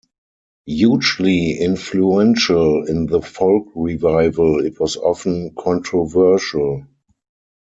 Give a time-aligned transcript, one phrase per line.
[0.65, 6.87] Hugely influential in the folk-revival, it was often controversial.